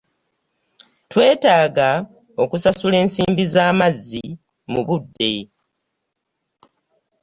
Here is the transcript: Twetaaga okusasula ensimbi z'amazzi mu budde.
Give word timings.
Twetaaga 1.11 1.89
okusasula 2.43 2.95
ensimbi 3.03 3.43
z'amazzi 3.53 4.23
mu 4.71 4.81
budde. 4.87 5.31